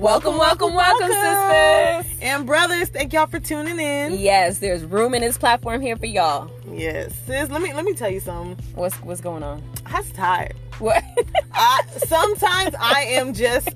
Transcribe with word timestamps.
Welcome, 0.00 0.38
welcome, 0.38 0.72
welcome, 0.72 1.08
sisters. 1.10 2.18
And 2.22 2.46
brothers, 2.46 2.88
thank 2.88 3.12
y'all 3.12 3.26
for 3.26 3.38
tuning 3.38 3.78
in. 3.78 4.18
Yes, 4.18 4.56
there's 4.58 4.82
room 4.82 5.12
in 5.14 5.20
this 5.20 5.36
platform 5.36 5.82
here 5.82 5.94
for 5.94 6.06
y'all. 6.06 6.50
Yes. 6.72 7.12
Sis, 7.26 7.50
let 7.50 7.60
me 7.60 7.74
let 7.74 7.84
me 7.84 7.92
tell 7.92 8.08
you 8.08 8.20
something. 8.20 8.56
What's 8.74 8.96
what's 9.02 9.20
going 9.20 9.42
on? 9.42 9.62
I 9.84 10.00
was 10.00 10.10
tired. 10.12 10.54
What? 10.78 11.04
I, 11.52 11.82
sometimes 12.06 12.74
I 12.80 13.02
am 13.10 13.34
just 13.34 13.68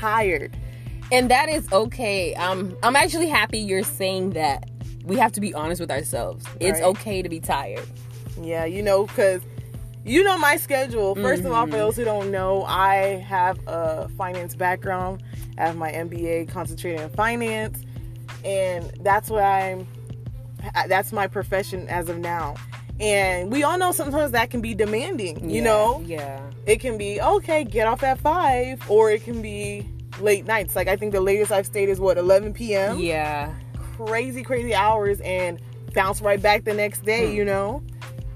tired. 0.00 0.56
and 1.12 1.30
that 1.30 1.48
is 1.48 1.70
okay. 1.72 2.34
Um, 2.34 2.76
I'm 2.82 2.96
actually 2.96 3.28
happy 3.28 3.60
you're 3.60 3.84
saying 3.84 4.30
that. 4.30 4.68
We 5.04 5.16
have 5.18 5.30
to 5.32 5.40
be 5.40 5.54
honest 5.54 5.80
with 5.80 5.90
ourselves. 5.92 6.44
It's 6.58 6.80
Right. 6.80 6.88
okay 6.88 7.22
to 7.22 7.28
be 7.28 7.38
tired. 7.38 7.86
Yeah, 8.42 8.64
you 8.64 8.82
know, 8.82 9.06
because 9.06 9.40
you 10.04 10.24
know 10.24 10.36
my 10.38 10.56
schedule. 10.56 11.14
1st 11.14 11.44
of 11.44 11.52
all, 11.52 11.62
Mm-hmm. 11.62 11.70
for 11.72 11.76
those 11.78 11.96
who 11.96 12.04
don't 12.04 12.30
know, 12.32 12.64
I 12.64 12.96
have 13.28 13.58
a 13.68 14.08
finance 14.18 14.54
background. 14.56 15.22
I 15.60 15.66
have 15.66 15.76
my 15.76 15.92
MBA 15.92 16.48
concentrated 16.48 17.00
in 17.00 17.10
finance, 17.10 17.78
and 18.44 18.90
that's 19.02 19.28
what 19.28 19.42
I'm. 19.44 19.86
That's 20.88 21.12
my 21.12 21.26
profession 21.26 21.88
as 21.88 22.08
of 22.08 22.18
now. 22.18 22.54
And 22.98 23.50
we 23.50 23.62
all 23.62 23.78
know 23.78 23.92
sometimes 23.92 24.32
that 24.32 24.50
can 24.50 24.60
be 24.60 24.74
demanding. 24.74 25.48
You 25.48 25.56
Yeah, 25.56 25.62
know, 25.64 26.02
Yeah. 26.04 26.40
it 26.66 26.80
can 26.80 26.98
be 26.98 27.18
okay, 27.20 27.64
get 27.64 27.86
off 27.86 28.02
at 28.02 28.18
five, 28.18 28.82
or 28.90 29.10
it 29.10 29.24
can 29.24 29.40
be 29.40 29.86
late 30.20 30.44
nights. 30.44 30.76
Like 30.76 30.86
I 30.88 30.96
think 30.96 31.12
the 31.12 31.20
latest 31.22 31.50
I've 31.50 31.64
stayed 31.64 31.88
is 31.88 31.98
what 31.98 32.18
11 32.18 32.52
p.m. 32.54 32.98
Yeah. 32.98 33.54
crazy, 33.96 34.42
crazy 34.42 34.74
hours 34.74 35.20
and 35.20 35.60
bounce 35.94 36.20
right 36.22 36.40
back 36.40 36.64
the 36.64 36.72
next 36.74 37.04
day, 37.04 37.28
Hmm. 37.30 37.36
you 37.36 37.44
know? 37.44 37.82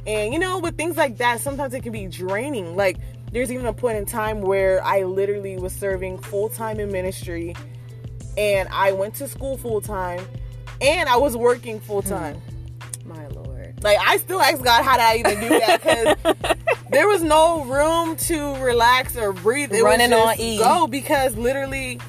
And 0.06 0.32
you 0.32 0.38
know, 0.38 0.58
with 0.58 0.76
things 0.78 0.96
like 0.96 1.18
that, 1.18 1.40
sometimes 1.40 1.72
it 1.74 1.82
can 1.82 1.92
be 1.92 2.06
draining. 2.06 2.74
Like, 2.76 2.96
there's 3.34 3.50
even 3.50 3.66
a 3.66 3.72
point 3.72 3.98
in 3.98 4.06
time 4.06 4.40
where 4.40 4.82
I 4.84 5.02
literally 5.02 5.56
was 5.58 5.72
serving 5.72 6.18
full 6.18 6.48
time 6.48 6.78
in 6.78 6.90
ministry 6.92 7.54
and 8.38 8.68
I 8.70 8.92
went 8.92 9.14
to 9.16 9.26
school 9.28 9.58
full 9.58 9.80
time 9.80 10.24
and 10.80 11.08
I 11.08 11.16
was 11.16 11.36
working 11.36 11.80
full 11.80 12.00
Hmm. 12.02 12.08
time. 12.10 12.42
My 13.04 13.26
lord. 13.28 13.74
Like, 13.82 13.98
I 14.00 14.16
still 14.18 14.40
ask 14.40 14.62
God 14.62 14.82
how 14.84 14.92
did 14.96 15.02
I 15.02 15.16
even 15.16 15.40
do 15.40 15.48
that 15.58 15.80
because 15.82 16.16
there 16.90 17.08
was 17.08 17.22
no 17.22 17.64
room 17.64 18.16
to 18.16 18.54
relax 18.64 19.16
or 19.16 19.32
breathe. 19.32 19.72
It 19.74 19.82
Running 19.82 20.12
on 20.12 20.36
E. 20.38 20.56
go 20.56 20.86
because 20.86 21.36
literally 21.36 22.00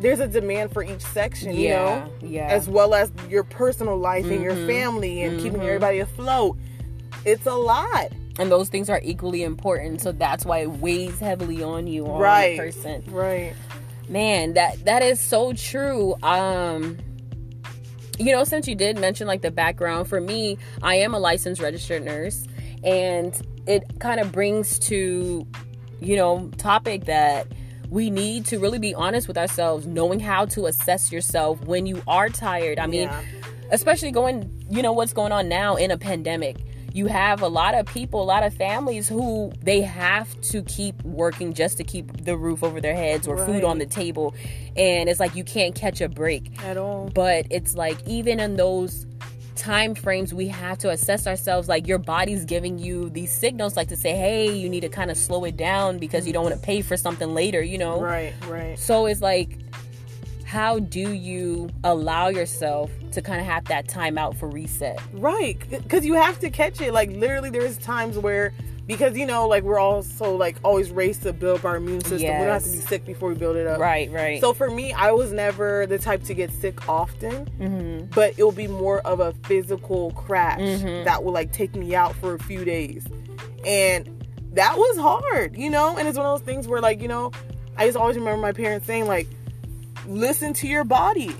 there's 0.00 0.18
a 0.20 0.26
demand 0.28 0.72
for 0.72 0.82
each 0.82 1.02
section, 1.02 1.54
you 1.54 1.68
Yeah, 1.68 1.78
know? 2.04 2.12
yeah. 2.20 2.46
As 2.48 2.68
well 2.68 2.94
as 2.94 3.12
your 3.28 3.44
personal 3.44 3.96
life 3.96 4.28
and 4.28 4.42
your 4.42 4.54
Mhm, 4.54 4.66
family 4.66 5.22
and 5.22 5.38
keeping 5.40 5.60
mhm. 5.60 5.66
everybody 5.66 6.00
afloat. 6.00 6.56
It's 7.24 7.46
a 7.46 7.54
lot. 7.54 8.08
And 8.38 8.50
those 8.50 8.68
things 8.68 8.88
are 8.88 9.00
equally 9.02 9.42
important. 9.42 10.00
So 10.00 10.12
that's 10.12 10.44
why 10.44 10.58
it 10.58 10.70
weighs 10.70 11.18
heavily 11.18 11.62
on 11.62 11.86
you 11.86 12.06
on 12.06 12.20
Right. 12.20 12.56
person. 12.58 13.02
Right. 13.08 13.52
Man, 14.08 14.54
that 14.54 14.84
that 14.84 15.02
is 15.02 15.20
so 15.20 15.52
true. 15.52 16.14
Um 16.22 16.98
you 18.18 18.32
know, 18.32 18.42
since 18.44 18.66
you 18.66 18.74
did 18.74 18.98
mention 18.98 19.26
like 19.28 19.42
the 19.42 19.50
background, 19.50 20.08
for 20.08 20.20
me, 20.20 20.58
I 20.82 20.96
am 20.96 21.14
a 21.14 21.18
licensed 21.20 21.60
registered 21.60 22.04
nurse 22.04 22.46
and 22.82 23.34
it 23.66 23.84
kind 24.00 24.20
of 24.20 24.32
brings 24.32 24.78
to 24.80 25.46
you 26.00 26.14
know, 26.16 26.48
topic 26.58 27.06
that 27.06 27.48
we 27.90 28.08
need 28.08 28.44
to 28.46 28.58
really 28.60 28.78
be 28.78 28.94
honest 28.94 29.26
with 29.26 29.36
ourselves, 29.36 29.84
knowing 29.86 30.20
how 30.20 30.44
to 30.44 30.66
assess 30.66 31.10
yourself 31.10 31.60
when 31.64 31.86
you 31.86 32.00
are 32.06 32.28
tired. 32.28 32.78
I 32.78 32.86
mean, 32.86 33.08
Yeah. 33.08 33.20
especially 33.72 34.12
going, 34.12 34.48
you 34.70 34.80
know, 34.82 34.92
what's 34.92 35.12
going 35.12 35.32
on 35.32 35.48
now 35.48 35.74
in 35.74 35.90
a 35.90 35.98
pandemic. 35.98 36.56
You 36.92 37.06
have 37.06 37.42
a 37.42 37.48
lot 37.48 37.74
of 37.74 37.86
people, 37.86 38.22
a 38.22 38.24
lot 38.24 38.42
of 38.42 38.54
families 38.54 39.08
who 39.08 39.52
they 39.62 39.82
have 39.82 40.40
to 40.42 40.62
keep 40.62 41.02
working 41.02 41.52
just 41.52 41.76
to 41.78 41.84
keep 41.84 42.24
the 42.24 42.36
roof 42.36 42.64
over 42.64 42.80
their 42.80 42.94
heads 42.96 43.28
or 43.28 43.36
food 43.44 43.62
on 43.64 43.78
the 43.78 43.86
table. 43.86 44.34
And 44.76 45.08
it's 45.08 45.20
like 45.20 45.34
you 45.36 45.44
can't 45.44 45.74
catch 45.74 46.00
a 46.00 46.08
break. 46.08 46.62
At 46.64 46.76
all. 46.76 47.10
But 47.14 47.46
it's 47.50 47.74
like 47.74 47.98
even 48.06 48.40
in 48.40 48.56
those 48.56 49.06
time 49.54 49.92
frames 49.96 50.32
we 50.32 50.46
have 50.46 50.78
to 50.78 50.88
assess 50.88 51.26
ourselves 51.26 51.68
like 51.68 51.88
your 51.88 51.98
body's 51.98 52.44
giving 52.44 52.78
you 52.78 53.10
these 53.10 53.32
signals 53.32 53.76
like 53.76 53.88
to 53.88 53.96
say 53.96 54.14
hey 54.14 54.56
you 54.56 54.68
need 54.68 54.82
to 54.82 54.88
kind 54.88 55.10
of 55.10 55.16
slow 55.16 55.42
it 55.44 55.56
down 55.56 55.98
because 55.98 56.28
you 56.28 56.32
don't 56.32 56.44
want 56.44 56.54
to 56.54 56.60
pay 56.60 56.80
for 56.80 56.96
something 56.96 57.34
later 57.34 57.60
you 57.60 57.76
know 57.76 58.00
Right, 58.00 58.32
right. 58.46 58.78
so 58.78 59.06
it's 59.06 59.20
like, 59.20 59.58
how 60.48 60.78
do 60.78 61.12
you 61.12 61.68
allow 61.84 62.28
yourself 62.28 62.90
to 63.12 63.20
kind 63.20 63.38
of 63.38 63.46
have 63.46 63.66
that 63.66 63.86
time 63.86 64.16
out 64.16 64.34
for 64.34 64.48
reset? 64.48 64.98
Right. 65.12 65.58
Because 65.68 66.06
you 66.06 66.14
have 66.14 66.40
to 66.40 66.48
catch 66.48 66.80
it. 66.80 66.94
Like, 66.94 67.10
literally, 67.10 67.50
there's 67.50 67.76
times 67.76 68.16
where, 68.16 68.54
because, 68.86 69.14
you 69.14 69.26
know, 69.26 69.46
like, 69.46 69.62
we're 69.62 69.78
also, 69.78 70.34
like, 70.36 70.56
always 70.64 70.90
raised 70.90 71.22
to 71.24 71.34
build 71.34 71.58
up 71.58 71.64
our 71.66 71.76
immune 71.76 72.00
system. 72.00 72.20
We 72.20 72.26
don't 72.46 72.46
have 72.48 72.64
to 72.64 72.70
be 72.72 72.78
sick 72.78 73.04
before 73.04 73.28
we 73.28 73.34
build 73.34 73.56
it 73.56 73.66
up. 73.66 73.78
Right, 73.78 74.10
right. 74.10 74.40
So 74.40 74.54
for 74.54 74.70
me, 74.70 74.94
I 74.94 75.12
was 75.12 75.32
never 75.32 75.86
the 75.86 75.98
type 75.98 76.22
to 76.24 76.32
get 76.34 76.50
sick 76.50 76.88
often, 76.88 77.46
hmm 77.58 77.98
but 78.14 78.30
it'll 78.32 78.50
be 78.50 78.68
more 78.68 79.00
of 79.00 79.20
a 79.20 79.34
physical 79.44 80.12
crash 80.12 80.60
Mhm. 80.60 81.04
that 81.04 81.22
will 81.22 81.32
like 81.32 81.52
take 81.52 81.74
me 81.74 81.94
out 81.94 82.14
for 82.16 82.32
a 82.32 82.38
few 82.38 82.64
days. 82.64 83.04
And 83.66 84.24
that 84.54 84.78
was 84.78 84.96
hard, 84.96 85.58
you 85.58 85.68
know? 85.68 85.98
And 85.98 86.08
it's 86.08 86.16
one 86.16 86.26
of 86.26 86.38
those 86.40 86.46
things 86.46 86.66
where 86.66 86.80
like, 86.80 87.02
you 87.02 87.08
know, 87.08 87.32
I 87.76 87.84
just 87.86 87.98
always 87.98 88.16
remember 88.16 88.40
my 88.40 88.52
parents 88.52 88.86
saying 88.86 89.06
like 89.06 89.26
listen 90.08 90.52
to 90.54 90.66
your 90.68 90.84
body. 90.84 91.34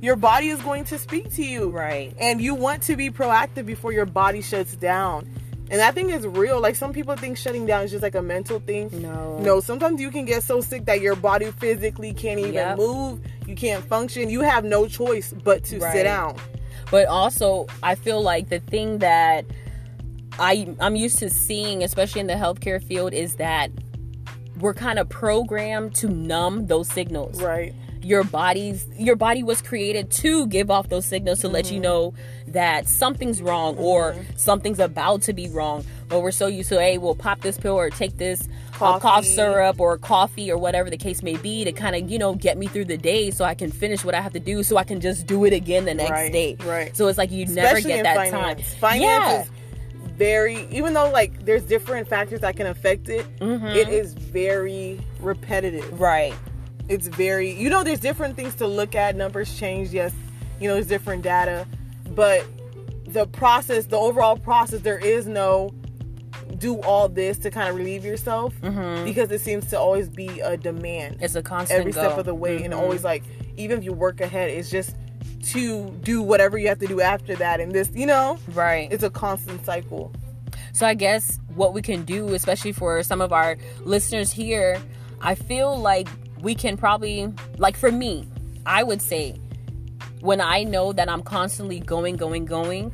Your 0.00 0.16
body 0.16 0.48
is 0.48 0.60
going 0.62 0.84
to 0.86 0.98
speak 0.98 1.32
to 1.34 1.44
you. 1.44 1.70
right. 1.70 2.14
And 2.20 2.40
you 2.40 2.54
want 2.54 2.82
to 2.84 2.96
be 2.96 3.10
proactive 3.10 3.66
before 3.66 3.92
your 3.92 4.06
body 4.06 4.42
shuts 4.42 4.76
down. 4.76 5.28
And 5.70 5.80
that 5.80 5.94
thing 5.94 6.08
is 6.10 6.26
real. 6.26 6.60
Like 6.60 6.76
some 6.76 6.92
people 6.92 7.14
think 7.16 7.36
shutting 7.36 7.66
down 7.66 7.84
is 7.84 7.90
just 7.90 8.02
like 8.02 8.14
a 8.14 8.22
mental 8.22 8.58
thing. 8.60 8.88
No. 9.02 9.38
No, 9.38 9.60
sometimes 9.60 10.00
you 10.00 10.10
can 10.10 10.24
get 10.24 10.42
so 10.42 10.60
sick 10.60 10.84
that 10.86 11.00
your 11.00 11.14
body 11.16 11.50
physically 11.50 12.14
can't 12.14 12.38
even 12.40 12.54
Yep. 12.54 12.78
move. 12.78 13.20
You 13.46 13.54
can't 13.54 13.84
function. 13.84 14.30
You 14.30 14.40
have 14.42 14.64
no 14.64 14.86
choice 14.86 15.34
but 15.44 15.64
to 15.64 15.78
Right. 15.78 15.92
sit 15.92 16.04
down. 16.04 16.36
But 16.90 17.06
also, 17.08 17.66
I 17.82 17.96
feel 17.96 18.22
like 18.22 18.48
the 18.48 18.60
thing 18.60 18.98
that 18.98 19.44
I 20.38 20.74
I'm 20.80 20.94
used 20.96 21.18
to 21.18 21.28
seeing, 21.28 21.82
especially 21.82 22.20
in 22.22 22.28
the 22.28 22.34
healthcare 22.34 22.82
field, 22.82 23.12
is 23.12 23.34
that 23.36 23.70
we're 24.60 24.74
kind 24.74 24.98
of 24.98 25.08
programmed 25.08 25.94
to 25.96 26.08
numb 26.08 26.66
those 26.68 26.88
signals. 26.88 27.42
Right. 27.42 27.74
Your 28.08 28.24
body's 28.24 28.86
your 28.98 29.16
body 29.16 29.42
was 29.42 29.60
created 29.60 30.10
to 30.10 30.46
give 30.46 30.68
off 30.70 30.88
those 30.88 31.04
signals 31.06 31.40
to 31.40 31.48
let 31.48 31.64
Mm-hmm. 31.66 31.74
you 31.74 31.80
know 31.80 32.14
that 32.48 32.88
something's 32.88 33.42
wrong 33.42 33.76
or 33.76 34.16
something's 34.36 34.78
about 34.78 35.20
to 35.22 35.32
be 35.34 35.48
wrong 35.56 35.84
but 36.08 36.20
we're 36.22 36.30
so 36.42 36.46
used 36.46 36.68
to 36.70 36.80
hey 36.80 36.96
we'll 36.96 37.14
pop 37.26 37.40
this 37.42 37.58
pill 37.58 37.74
or 37.74 37.90
take 37.90 38.16
this 38.16 38.48
uh, 38.80 38.98
cough 38.98 39.24
syrup 39.24 39.78
or 39.80 39.98
coffee 39.98 40.50
or 40.50 40.56
whatever 40.56 40.88
the 40.88 40.96
case 40.96 41.22
may 41.22 41.36
be 41.36 41.64
to 41.64 41.72
kind 41.72 41.94
of 41.96 42.10
you 42.10 42.18
know 42.18 42.34
get 42.34 42.56
me 42.56 42.66
through 42.66 42.84
the 42.86 42.96
day 42.96 43.30
so 43.30 43.44
i 43.44 43.54
can 43.54 43.70
finish 43.70 44.04
what 44.04 44.14
i 44.14 44.20
have 44.20 44.32
to 44.32 44.40
do 44.40 44.62
so 44.62 44.76
i 44.78 44.84
can 44.84 45.00
just 45.00 45.26
do 45.26 45.44
it 45.44 45.52
again 45.52 45.84
the 45.84 45.94
next 45.94 46.10
Right, 46.10 46.32
day 46.32 46.56
right. 46.64 46.96
so 46.96 47.08
it's 47.08 47.18
like 47.18 47.30
you 47.30 47.44
never 47.46 47.80
get 47.80 48.04
that 48.04 48.16
finance. 48.16 48.32
time 48.72 48.80
Finance 48.80 49.02
yeah. 49.02 49.42
is 49.42 49.50
very 50.16 50.66
even 50.70 50.94
though 50.94 51.10
like 51.10 51.44
there's 51.44 51.62
different 51.64 52.08
factors 52.08 52.40
that 52.40 52.56
can 52.56 52.66
affect 52.66 53.08
it, 53.08 53.24
Mhm. 53.40 53.74
it 53.76 53.88
is 53.88 54.14
very 54.14 54.98
repetitive. 55.20 56.00
right 56.00 56.34
It's 56.88 57.06
very 57.08 57.50
you 57.52 57.68
know 57.70 57.82
there's 57.84 58.00
different 58.00 58.36
things 58.36 58.54
to 58.56 58.66
look 58.66 58.94
at. 58.94 59.16
Numbers 59.16 59.56
change, 59.58 59.90
yes. 59.90 60.12
You 60.60 60.68
know, 60.68 60.74
there's 60.74 60.86
different 60.88 61.22
data. 61.22 61.66
But 62.14 62.44
the 63.06 63.26
process, 63.26 63.86
the 63.86 63.96
overall 63.96 64.36
process, 64.36 64.80
there 64.80 64.98
is 64.98 65.26
no 65.26 65.72
do 66.56 66.80
all 66.82 67.08
this 67.08 67.38
to 67.38 67.50
kind 67.50 67.68
of 67.68 67.76
relieve 67.76 68.04
yourself 68.04 68.54
Mhm. 68.62 69.04
because 69.04 69.30
it 69.30 69.40
seems 69.40 69.66
to 69.66 69.78
always 69.78 70.08
be 70.08 70.40
a 70.40 70.56
demand. 70.56 71.18
it's 71.20 71.34
a 71.34 71.42
constant 71.42 71.80
every 71.80 71.92
step 71.92 72.12
go. 72.14 72.16
of 72.20 72.24
the 72.26 72.34
way 72.34 72.62
and 72.64 72.72
Mhm. 72.74 72.78
always 72.78 73.04
like 73.04 73.22
even 73.56 73.78
if 73.78 73.84
you 73.84 73.92
work 73.92 74.20
ahead 74.20 74.50
it's 74.50 74.70
just 74.70 74.96
to 75.52 75.90
do 76.02 76.22
whatever 76.22 76.56
you 76.58 76.66
have 76.68 76.78
to 76.78 76.86
do 76.86 77.00
after 77.00 77.36
that 77.36 77.60
and 77.60 77.72
this 77.72 77.90
you 77.94 78.06
know 78.06 78.38
right 78.54 78.90
it's 78.90 79.02
a 79.04 79.10
constant 79.10 79.64
cycle 79.64 80.10
So 80.72 80.86
I 80.86 80.94
guess 80.94 81.38
what 81.54 81.74
we 81.74 81.82
can 81.82 82.02
do, 82.04 82.34
especially 82.34 82.72
for 82.72 83.02
some 83.02 83.20
of 83.20 83.32
our 83.32 83.56
listeners 83.84 84.32
here, 84.32 84.78
I 85.20 85.34
feel 85.34 85.76
like 85.76 86.08
we 86.42 86.54
can 86.54 86.76
probably, 86.76 87.32
like 87.58 87.76
for 87.76 87.90
me, 87.90 88.26
I 88.66 88.82
would 88.82 89.02
say, 89.02 89.40
when 90.20 90.40
I 90.40 90.64
know 90.64 90.92
that 90.92 91.08
I'm 91.08 91.22
constantly 91.22 91.80
going, 91.80 92.16
going, 92.16 92.44
going, 92.44 92.92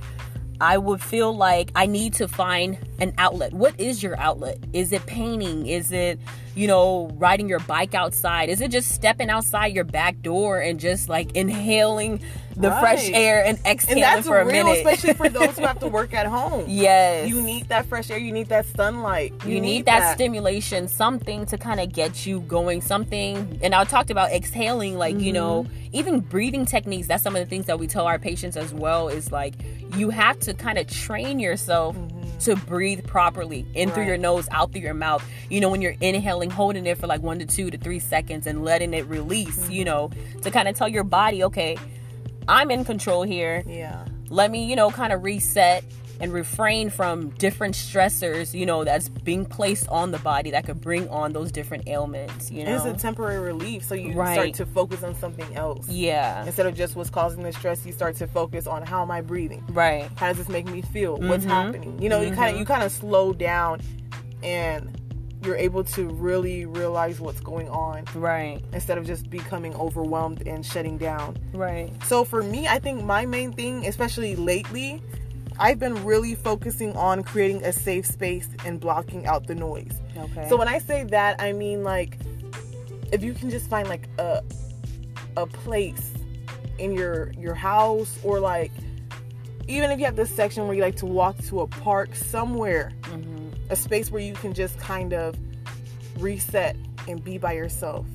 I 0.61 0.79
would 0.79 1.01
feel 1.01 1.35
like 1.35 1.71
I 1.75 1.87
need 1.87 2.15
to 2.15 2.29
find 2.29 2.79
an 3.01 3.15
outlet. 3.19 3.53
What 3.53 3.79
is 3.81 4.03
your 4.03 4.19
outlet? 4.19 4.59
Is 4.73 4.93
it 4.93 5.05
painting? 5.07 5.67
Is 5.67 5.93
it, 5.93 6.19
you 6.55 6.67
know, 6.67 7.11
riding 7.15 7.49
your 7.49 7.61
bike 7.61 7.95
outside? 7.95 8.49
Is 8.49 8.61
it 8.61 8.71
just 8.71 8.91
stepping 8.93 9.31
outside 9.31 9.75
your 9.75 9.85
back 9.85 10.21
door 10.23 10.61
and 10.61 10.79
just 10.79 11.09
like 11.09 11.33
inhaling 11.37 12.21
the 12.57 12.71
fresh 12.71 13.11
air 13.11 13.45
and 13.45 13.59
and 13.65 13.67
exhaling 13.67 14.01
that's 14.01 14.27
for 14.29 14.39
a 14.39 14.45
real 14.45 14.65
minute? 14.65 14.79
especially 14.79 15.13
for 15.15 15.29
those 15.29 15.59
who 15.59 15.65
have 15.65 15.79
to 15.81 15.89
work 15.99 16.15
at 16.15 16.27
home 16.27 16.65
yes. 16.69 17.29
you 17.29 17.43
need 17.43 17.69
that 17.69 17.85
fresh 17.87 18.11
air 18.11 18.19
you 18.19 18.31
need 18.31 18.49
that 18.49 18.65
sunlight 18.77 19.33
you, 19.45 19.61
need, 19.61 19.87
that, 19.87 20.15
stimulation 20.15 20.87
something 20.87 21.45
to 21.47 21.59
kind 21.59 21.81
of 21.81 21.93
get 21.93 22.25
you 22.27 22.39
going 22.43 22.81
something 22.81 23.59
and 23.61 23.75
i 23.75 23.83
talked 23.83 24.09
about 24.11 24.31
exhaling 24.31 24.97
like 24.97 25.19
you 25.19 25.33
know 25.33 25.65
Mm-hmm. 25.65 25.87
even 25.93 26.21
breathing 26.21 26.65
techniques 26.65 27.07
that's 27.09 27.23
some 27.23 27.35
of 27.37 27.41
the 27.41 27.49
things 27.49 27.67
that 27.67 27.79
we 27.79 27.87
tell 27.87 28.07
our 28.07 28.19
patients 28.19 28.57
as 28.57 28.73
well 28.73 29.09
is 29.09 29.31
like 29.31 29.55
you 29.97 30.11
have 30.11 30.39
to 30.41 30.55
kind 30.55 30.79
of 30.79 30.87
train 30.87 31.39
yourself 31.41 31.97
Mm-hmm. 31.97 32.14
To 32.41 32.57
breathe 32.57 33.07
properly 33.07 33.67
in 33.75 33.91
through 33.91 34.05
your 34.05 34.17
nose, 34.17 34.49
out 34.51 34.73
through 34.73 34.83
your 34.83 34.95
mouth. 34.95 35.25
You 35.51 35.61
know, 35.61 35.69
when 35.71 35.83
you're 35.83 35.97
inhaling, 36.01 36.51
holding 36.51 36.87
it 36.87 36.99
for 36.99 37.07
like 37.07 37.23
one 37.23 37.39
to 37.39 37.47
two 37.47 37.71
to 37.71 37.79
three 37.79 37.99
seconds 37.99 38.47
and 38.47 38.65
letting 38.65 38.95
it 38.95 39.07
release, 39.07 39.57
Mm-hmm. 39.59 39.73
you 39.73 39.85
know, 39.85 40.11
to 40.43 40.51
kind 40.51 40.69
of 40.69 40.77
tell 40.77 40.89
your 40.89 41.05
body, 41.05 41.45
okay, 41.45 41.77
I'm 42.49 42.71
in 42.71 42.85
control 42.85 43.23
here. 43.23 43.63
Yeah. 43.67 44.05
Let 44.29 44.51
me, 44.51 44.65
you 44.67 44.77
know, 44.77 44.91
kind 44.91 45.13
of 45.13 45.23
reset 45.23 45.85
and 46.21 46.33
refrain 46.33 46.91
from 46.91 47.31
different 47.31 47.75
stressors, 47.75 48.55
you 48.55 48.65
know, 48.67 48.85
that's 48.85 49.09
being 49.09 49.45
placed 49.45 49.89
on 49.89 50.11
the 50.11 50.19
body 50.19 50.51
that 50.53 50.65
could 50.65 50.81
bring 50.81 51.09
on 51.09 51.33
those 51.33 51.51
different 51.51 51.89
ailments, 51.89 52.51
you 52.51 52.61
And 52.63 52.69
it's 52.71 52.85
a 52.85 52.93
temporary 52.93 53.41
relief, 53.41 53.85
so 53.85 53.95
you 53.95 54.13
Right. 54.13 54.35
start 54.35 54.55
to 54.55 54.67
focus 54.67 55.03
on 55.03 55.15
something 55.17 55.55
else. 55.57 55.89
yeah. 55.89 56.45
Instead 56.47 56.67
of 56.67 56.75
just 56.75 56.95
what's 56.97 57.11
causing 57.11 57.43
the 57.43 57.53
stress, 57.53 57.85
you 57.85 57.93
start 57.93 58.17
to 58.17 58.27
focus 58.27 58.67
on 58.67 58.83
how 58.83 59.03
am 59.03 59.11
I 59.11 59.21
breathing? 59.23 59.63
Right. 59.71 60.09
How 60.17 60.29
does 60.29 60.39
this 60.39 60.49
make 60.49 60.67
me 60.67 60.83
feel? 60.83 61.17
What's 61.17 61.45
Mhm. 61.45 61.49
happening? 61.51 61.99
You 62.01 62.09
know, 62.09 62.21
you 62.21 62.31
kind 62.33 62.53
of 62.53 62.59
you 62.59 62.65
kind 62.65 62.83
of 62.83 62.93
slow 62.93 63.33
down, 63.33 63.81
and 64.43 64.91
you're 65.45 65.57
able 65.57 65.85
to 65.85 66.07
really 66.09 66.65
realize 66.65 67.21
what's 67.21 67.41
going 67.41 67.69
on 67.69 68.05
Right. 68.15 68.63
instead 68.73 68.97
of 68.97 69.05
just 69.07 69.29
becoming 69.29 69.75
overwhelmed 69.75 70.47
and 70.47 70.65
shutting 70.65 70.97
down. 70.97 71.37
Right. 71.53 71.91
So 72.07 72.25
for 72.25 72.43
me, 72.43 72.67
I 72.67 72.79
think 72.79 73.05
my 73.05 73.27
main 73.27 73.53
thing, 73.53 73.85
especially 73.87 74.37
lately, 74.37 75.03
I've 75.59 75.79
been 75.79 76.05
really 76.05 76.35
focusing 76.35 76.97
on 76.97 77.23
creating 77.23 77.65
a 77.65 77.73
safe 77.73 78.07
space 78.07 78.49
and 78.65 78.81
blocking 78.81 79.27
out 79.27 79.47
the 79.47 79.55
noise. 79.55 80.01
Okay. 80.17 80.49
So 80.49 80.57
when 80.57 80.69
I 80.69 80.79
say 80.79 81.05
that, 81.05 81.41
I 81.41 81.53
mean 81.53 81.83
like 81.85 82.19
if 83.13 83.23
you 83.23 83.33
can 83.35 83.51
just 83.51 83.69
find 83.69 83.89
like 83.89 84.09
a 84.19 84.43
a 85.37 85.47
place 85.47 86.13
in 86.79 86.93
your 86.93 87.33
your 87.39 87.55
house 87.55 88.19
or 88.25 88.41
like 88.41 88.73
even 89.69 89.91
if 89.91 89.99
you 89.99 90.05
have 90.05 90.17
this 90.17 90.31
section 90.31 90.67
where 90.67 90.75
you 90.77 90.83
like 90.83 90.97
to 90.97 91.07
walk 91.07 91.39
to 91.45 91.61
a 91.61 91.67
park 91.67 92.15
somewhere, 92.15 92.93
Mhm. 93.05 93.53
a 93.71 93.77
space 93.77 94.11
where 94.11 94.21
you 94.21 94.35
can 94.35 94.53
just 94.53 94.79
kind 94.79 95.13
of 95.15 95.37
reset 96.19 96.77
and 97.09 97.23
be 97.25 97.39
by 97.39 97.53
yourself. 97.53 98.07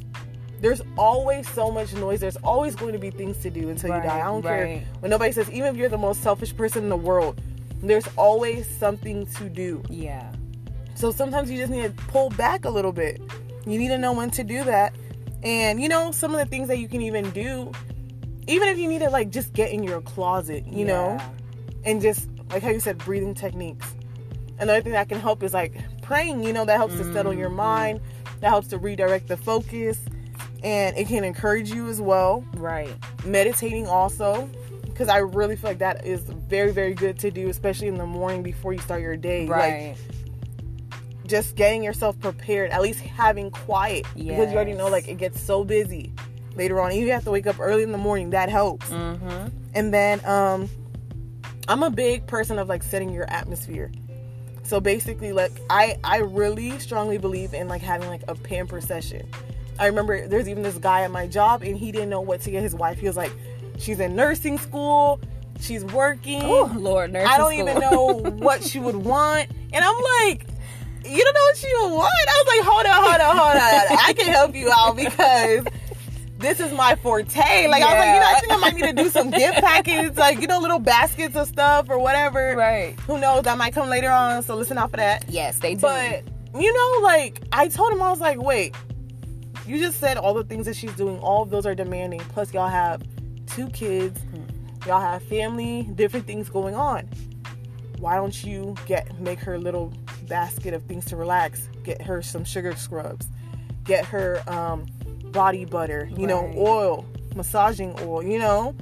There's 0.59 0.81
always 0.97 1.49
so 1.49 1.71
much 1.71 1.93
noise. 1.93 2.19
There's 2.19 2.37
always 2.37 2.75
going 2.75 2.93
to 2.93 2.99
be 2.99 3.11
things 3.11 3.37
to 3.39 3.49
do 3.49 3.69
until 3.69 3.95
you 3.95 4.01
die. 4.01 4.19
I 4.19 4.23
don't 4.23 4.41
care 4.41 4.83
when 4.99 5.09
nobody 5.09 5.31
says, 5.31 5.49
even 5.51 5.73
if 5.73 5.75
you're 5.77 5.89
the 5.89 5.97
most 5.97 6.21
selfish 6.21 6.55
person 6.55 6.83
in 6.83 6.89
the 6.89 6.97
world, 6.97 7.41
there's 7.81 8.07
always 8.17 8.67
something 8.77 9.25
to 9.37 9.49
do. 9.49 9.81
Yeah. 9.89 10.31
So 10.95 11.11
sometimes 11.11 11.49
you 11.49 11.57
just 11.57 11.71
need 11.71 11.83
to 11.83 12.03
pull 12.05 12.29
back 12.31 12.65
a 12.65 12.69
little 12.69 12.91
bit. 12.91 13.21
You 13.65 13.79
need 13.79 13.87
to 13.89 13.97
know 13.97 14.11
when 14.11 14.31
to 14.31 14.43
do 14.43 14.63
that. 14.65 14.93
And 15.43 15.81
you 15.81 15.87
know, 15.87 16.11
some 16.11 16.33
of 16.33 16.39
the 16.39 16.45
things 16.45 16.67
that 16.67 16.79
you 16.79 16.89
can 16.89 17.01
even 17.01 17.29
do, 17.31 17.71
even 18.47 18.67
if 18.67 18.77
you 18.77 18.89
need 18.89 18.99
to 18.99 19.09
like 19.09 19.29
just 19.29 19.53
get 19.53 19.71
in 19.71 19.83
your 19.83 20.01
closet, 20.01 20.67
you 20.67 20.83
know, 20.83 21.17
and 21.85 22.01
just 22.01 22.27
like 22.51 22.63
how 22.63 22.69
you 22.69 22.79
said, 22.79 22.97
breathing 22.97 23.33
techniques. 23.33 23.95
Another 24.59 24.81
thing 24.81 24.91
that 24.91 25.07
can 25.07 25.19
help 25.19 25.41
is 25.41 25.53
like 25.53 25.73
praying, 26.01 26.43
you 26.43 26.51
know, 26.51 26.65
that 26.65 26.75
helps 26.75 26.95
to 26.95 27.13
settle 27.13 27.33
your 27.33 27.47
mm-hmm. 27.47 27.57
mind, 27.57 28.01
that 28.41 28.49
helps 28.49 28.67
to 28.69 28.77
redirect 28.77 29.27
the 29.29 29.37
focus, 29.37 29.99
and 30.63 30.97
it 30.97 31.07
can 31.07 31.23
encourage 31.23 31.69
you 31.71 31.87
as 31.87 32.01
well. 32.01 32.43
Right. 32.55 32.89
Meditating 33.25 33.87
also, 33.87 34.49
because 34.85 35.07
I 35.07 35.17
really 35.19 35.55
feel 35.55 35.69
like 35.69 35.79
that 35.79 36.05
is 36.05 36.21
very, 36.21 36.71
very 36.71 36.93
good 36.93 37.17
to 37.19 37.31
do, 37.31 37.49
especially 37.49 37.87
in 37.87 37.97
the 37.97 38.05
morning 38.05 38.43
before 38.43 38.73
you 38.73 38.79
start 38.79 39.01
your 39.01 39.15
day. 39.17 39.47
Like, 39.47 39.73
Right. 39.73 39.95
just 41.25 41.55
getting 41.55 41.83
yourself 41.83 42.19
prepared, 42.19 42.71
at 42.71 42.81
least 42.81 42.99
having 43.01 43.51
quiet 43.51 44.05
because 44.15 44.51
you 44.51 44.55
already 44.55 44.73
know 44.73 44.87
like 44.87 45.07
it 45.07 45.17
gets 45.17 45.39
so 45.39 45.63
busy 45.63 46.11
later 46.55 46.81
on. 46.81 46.91
Even 46.91 47.03
if 47.03 47.07
you 47.07 47.13
have 47.13 47.23
to 47.25 47.31
wake 47.31 47.47
up 47.47 47.59
early 47.59 47.83
in 47.83 47.91
the 47.91 47.97
morning, 47.97 48.31
that 48.31 48.49
helps. 48.49 48.89
mm-hmm. 48.89 49.47
And 49.75 49.93
then 49.93 50.19
um 50.25 50.69
I'm 51.67 51.83
a 51.83 51.91
big 51.91 52.25
person 52.25 52.57
of 52.57 52.67
like 52.67 52.81
setting 52.81 53.13
your 53.13 53.29
atmosphere. 53.29 53.91
So 54.63 54.79
basically 54.79 55.31
like 55.31 55.51
I 55.69 55.97
I 56.03 56.17
really 56.17 56.77
strongly 56.79 57.19
believe 57.19 57.53
in 57.53 57.67
like 57.67 57.81
having 57.83 58.09
like 58.09 58.23
a 58.27 58.33
pamper 58.35 58.81
session. 58.81 59.29
I 59.79 59.87
remember 59.87 60.27
there's 60.27 60.49
even 60.49 60.61
this 60.63 60.77
guy 60.77 61.01
at 61.01 61.11
my 61.11 61.25
job 61.25 61.63
and 61.63 61.77
he 61.77 61.91
didn't 61.91 62.09
know 62.09 62.21
what 62.21 62.41
to 62.41 62.51
get 62.51 62.61
his 62.61 62.75
wife. 62.75 62.99
He 62.99 63.07
was 63.07 63.17
like, 63.17 63.31
She's 63.79 63.99
in 63.99 64.15
nursing 64.15 64.57
school, 64.57 65.21
she's 65.61 65.85
working. 65.85 66.41
Oh 66.43 66.71
Lord, 66.75 67.13
nursing 67.13 67.31
school. 67.31 67.33
I 67.33 67.37
don't 67.37 67.53
school. 67.53 67.69
even 67.69 67.79
know 67.79 68.45
what 68.45 68.63
she 68.63 68.79
would 68.79 68.97
want. 68.97 69.49
And 69.71 69.83
I'm 69.83 70.01
like, 70.25 70.45
you 71.05 71.23
don't 71.23 71.33
know 71.33 71.41
what 71.41 71.57
she 71.57 71.73
would 71.79 71.93
want? 71.93 72.13
I 72.13 72.43
was 72.43 72.57
like, 72.57 72.67
hold 72.67 72.85
on, 72.85 73.03
hold 73.03 73.21
on, 73.21 73.37
hold 73.37 73.55
on. 73.55 74.05
I 74.05 74.13
can 74.13 74.27
help 74.27 74.53
you 74.53 74.69
out 74.69 74.97
because 74.97 75.65
this 76.39 76.59
is 76.59 76.73
my 76.73 76.95
forte. 76.95 77.67
Like, 77.67 77.81
I 77.81 77.85
was 77.85 77.99
like, 77.99 78.13
you 78.13 78.19
know, 78.19 78.27
I 78.27 78.39
think 78.39 78.53
I 78.53 78.57
might 78.57 78.75
need 78.75 78.97
to 78.97 79.03
do 79.03 79.09
some 79.09 79.29
gift 79.31 79.59
packets, 79.59 80.17
like, 80.17 80.41
you 80.41 80.47
know, 80.47 80.59
little 80.59 80.79
baskets 80.79 81.35
of 81.35 81.47
stuff 81.47 81.89
or 81.89 81.99
whatever. 81.99 82.55
Right. 82.57 82.99
Who 83.01 83.17
knows? 83.17 83.43
That 83.43 83.57
might 83.57 83.73
come 83.73 83.89
later 83.89 84.09
on. 84.09 84.43
So 84.43 84.55
listen 84.55 84.77
out 84.77 84.91
for 84.91 84.97
that. 84.97 85.25
Yes, 85.29 85.59
they 85.59 85.75
do. 85.75 85.81
But, 85.81 86.23
you 86.59 86.73
know, 86.73 86.99
like, 87.01 87.41
I 87.53 87.69
told 87.69 87.93
him, 87.93 88.01
I 88.01 88.09
was 88.09 88.19
like, 88.19 88.41
wait, 88.41 88.75
you 89.69 89.77
just 89.77 89.99
said 89.99 90.17
all 90.17 90.33
the 90.33 90.43
things 90.43 90.65
that 90.65 90.75
she's 90.75 90.93
doing, 90.93 91.19
all 91.19 91.43
of 91.43 91.51
those 91.51 91.67
are 91.67 91.75
demanding. 91.75 92.19
Plus, 92.21 92.51
y'all 92.53 92.67
have 92.67 93.03
two 93.45 93.67
kids, 93.69 94.19
y'all 94.87 94.99
have 94.99 95.21
family, 95.23 95.83
different 95.93 96.25
things 96.25 96.49
going 96.49 96.73
on. 96.73 97.07
Why 97.99 98.15
don't 98.15 98.43
you 98.43 98.75
get 98.87 99.19
make 99.19 99.39
her 99.39 99.59
little 99.59 99.93
basket 100.27 100.73
of 100.73 100.81
things 100.83 101.05
to 101.05 101.15
relax? 101.15 101.69
Get 101.83 102.01
her 102.01 102.23
some 102.23 102.43
sugar 102.43 102.75
scrubs, 102.75 103.27
get 103.83 104.05
her 104.05 104.41
um, 104.47 104.87
body 105.25 105.65
butter, 105.65 106.09
you 106.17 106.25
know, 106.25 106.51
oil, 106.57 107.05
massaging 107.35 107.95
oil, 107.99 108.23
you 108.23 108.39
know. 108.39 108.75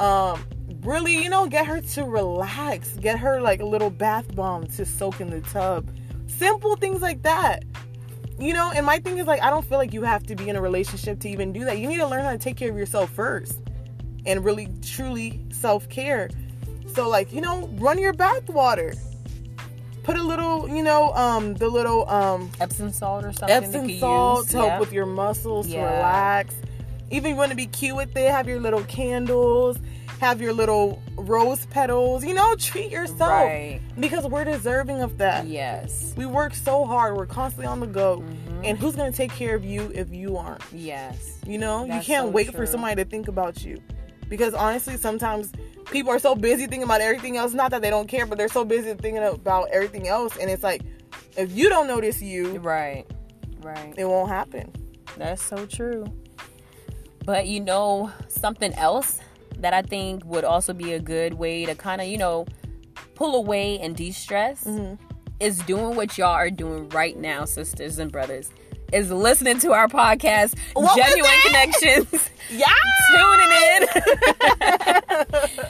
Um, 0.00 0.44
really, 0.80 1.22
you 1.22 1.30
know, 1.30 1.46
get 1.46 1.66
her 1.66 1.80
to 1.80 2.04
relax. 2.04 2.94
Get 2.94 3.20
her 3.20 3.40
like 3.40 3.60
a 3.60 3.64
little 3.64 3.90
bath 3.90 4.34
bomb 4.34 4.66
to 4.68 4.84
soak 4.84 5.20
in 5.20 5.30
the 5.30 5.40
tub. 5.42 5.88
Simple 6.26 6.74
things 6.74 7.00
like 7.00 7.22
that. 7.22 7.62
You 8.38 8.52
know, 8.52 8.70
and 8.74 8.84
my 8.84 8.98
thing 8.98 9.18
is 9.18 9.26
like 9.26 9.42
I 9.42 9.50
don't 9.50 9.64
feel 9.64 9.78
like 9.78 9.92
you 9.94 10.02
have 10.02 10.24
to 10.26 10.36
be 10.36 10.48
in 10.48 10.56
a 10.56 10.60
relationship 10.60 11.20
to 11.20 11.28
even 11.28 11.52
do 11.52 11.64
that. 11.64 11.78
You 11.78 11.88
need 11.88 11.98
to 11.98 12.06
learn 12.06 12.22
how 12.24 12.32
to 12.32 12.38
take 12.38 12.56
care 12.56 12.70
of 12.70 12.76
yourself 12.76 13.10
first 13.10 13.60
and 14.26 14.44
really 14.44 14.68
truly 14.82 15.40
self-care. 15.50 16.28
So 16.94 17.08
like, 17.08 17.32
you 17.32 17.40
know, 17.40 17.68
run 17.74 17.98
your 17.98 18.12
bath 18.12 18.48
water. 18.48 18.94
Put 20.02 20.16
a 20.16 20.22
little, 20.22 20.68
you 20.68 20.82
know, 20.82 21.12
um 21.14 21.54
the 21.54 21.68
little 21.68 22.08
um 22.10 22.50
Epsom 22.60 22.92
salt 22.92 23.24
or 23.24 23.32
something. 23.32 23.56
Epsom 23.56 23.98
salt 23.98 24.44
use. 24.44 24.50
to 24.52 24.56
help 24.58 24.68
Yeah. 24.68 24.78
with 24.80 24.92
your 24.92 25.06
muscles 25.06 25.66
to 25.68 25.76
relax. 25.78 26.54
Even 27.10 27.30
if 27.30 27.34
you 27.34 27.36
want 27.36 27.50
to 27.50 27.56
be 27.56 27.66
cute 27.66 27.96
with 27.96 28.16
it, 28.16 28.30
have 28.30 28.48
your 28.48 28.60
little 28.60 28.82
candles, 28.84 29.78
have 30.20 30.40
your 30.40 30.52
little 30.52 31.02
rose 31.16 31.66
petals. 31.66 32.24
You 32.24 32.34
know, 32.34 32.54
treat 32.56 32.90
yourself 32.90 33.30
Right. 33.30 33.80
because 33.98 34.26
we're 34.26 34.44
deserving 34.44 35.02
of 35.02 35.18
that. 35.18 35.46
Yes. 35.46 36.14
We 36.16 36.26
work 36.26 36.54
so 36.54 36.84
hard. 36.84 37.16
We're 37.16 37.26
constantly 37.26 37.66
on 37.66 37.80
the 37.80 37.86
go, 37.86 38.18
Mhm. 38.22 38.60
and 38.68 38.78
who's 38.78 38.96
gonna 38.96 39.12
take 39.12 39.32
care 39.32 39.54
of 39.54 39.64
you 39.64 39.90
if 39.94 40.10
you 40.10 40.36
aren't? 40.36 40.62
Yes. 40.72 41.38
You 41.46 41.58
know, 41.58 41.84
you 41.84 42.00
can't 42.00 42.28
so 42.28 42.30
wait 42.30 42.52
for 42.54 42.66
somebody 42.66 43.02
to 43.02 43.08
think 43.08 43.28
about 43.28 43.62
you. 43.64 43.78
Because 44.28 44.54
honestly, 44.54 44.96
sometimes 44.96 45.52
people 45.90 46.10
are 46.12 46.18
so 46.18 46.34
busy 46.34 46.62
thinking 46.66 46.82
about 46.82 47.00
everything 47.00 47.36
else. 47.36 47.52
Not 47.54 47.70
that 47.70 47.82
they 47.82 47.90
don't 47.90 48.08
care, 48.08 48.26
but 48.26 48.38
they're 48.38 48.48
so 48.48 48.64
busy 48.64 48.88
thinking 48.94 49.18
about 49.22 49.68
everything 49.70 50.08
else. 50.08 50.36
And 50.40 50.50
it's 50.50 50.64
like, 50.64 50.82
if 51.36 51.52
you 51.52 51.68
don't 51.68 51.86
notice 51.86 52.20
you, 52.20 52.58
Right. 52.58 53.04
Right. 53.62 53.94
it 53.96 54.04
won't 54.04 54.28
happen. 54.30 54.72
That's 55.16 55.42
so 55.42 55.64
true. 55.66 56.06
But 57.24 57.46
you 57.46 57.60
know, 57.60 58.10
something 58.28 58.72
else 58.74 59.20
that 59.66 59.74
I 59.74 59.82
think 59.82 60.24
would 60.24 60.44
also 60.44 60.72
be 60.72 60.92
a 60.92 61.00
good 61.00 61.34
way 61.34 61.66
to 61.66 61.74
kind 61.74 62.00
of, 62.00 62.06
you 62.06 62.18
know, 62.18 62.46
pull 63.16 63.34
away 63.34 63.80
and 63.80 63.96
de 63.96 64.12
stress 64.12 64.62
Mm-hmm. 64.62 64.94
is 65.40 65.58
doing 65.58 65.96
what 65.96 66.16
y'all 66.16 66.28
are 66.28 66.50
doing 66.50 66.88
right 66.90 67.18
now, 67.18 67.44
sisters 67.44 67.98
and 67.98 68.12
brothers. 68.12 68.52
Is 68.92 69.10
listening 69.10 69.58
to 69.60 69.72
our 69.72 69.88
podcast, 69.88 70.56
What 70.74 70.96
Genuine? 70.96 71.30
Connections. 71.44 72.30
Yeah. 72.48 72.66
tuning 73.10 73.50
in, 73.74 73.88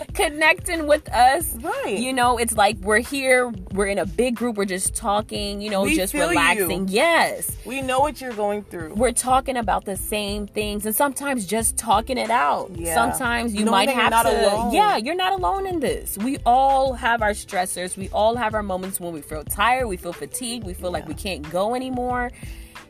connecting 0.15 0.87
with 0.87 1.11
us. 1.11 1.55
Right. 1.55 1.97
You 1.99 2.13
know, 2.13 2.37
it's 2.37 2.55
like 2.55 2.77
we're 2.81 2.99
here, 2.99 3.49
we're 3.73 3.87
in 3.87 3.97
a 3.97 4.05
big 4.05 4.37
group, 4.37 4.57
we're 4.57 4.67
just 4.67 4.95
talking, 4.95 5.63
you 5.63 5.71
know, 5.71 5.85
We 5.85 5.97
just 5.97 6.13
relaxing. 6.13 6.89
you. 6.89 6.95
Yes. 6.95 7.51
We 7.65 7.81
know 7.81 8.01
what 8.01 8.21
you're 8.21 8.35
going 8.35 8.63
through. 8.63 8.93
We're 8.93 9.13
talking 9.13 9.57
about 9.57 9.87
the 9.87 9.97
same 9.97 10.47
things 10.47 10.85
and 10.85 10.95
sometimes 10.95 11.47
just 11.47 11.79
talking 11.79 12.19
it 12.19 12.29
out. 12.31 12.71
Yeah. 12.75 12.95
Sometimes 12.95 13.55
you 13.55 13.65
Knowing 13.65 13.87
might 13.87 13.89
have 13.89 14.27
to 14.27 14.47
alone. 14.47 14.75
Yeah, 14.75 14.99
you're 14.99 15.15
not 15.15 15.33
alone 15.33 15.67
in 15.67 15.81
this. 15.81 16.19
We 16.19 16.37
all 16.45 16.93
have 16.93 17.23
our 17.23 17.33
stressors. 17.33 17.97
We 17.97 18.11
all 18.11 18.37
have 18.37 18.53
our 18.53 18.63
moments 18.63 19.01
when 19.01 19.15
we 19.15 19.23
feel 19.23 19.45
tired, 19.45 19.87
we 19.87 19.97
feel 19.97 20.13
fatigued, 20.13 20.67
we 20.67 20.75
feel 20.75 20.91
like 20.91 21.09
we 21.09 21.15
can't 21.15 21.49
go 21.51 21.75
anymore. 21.75 22.33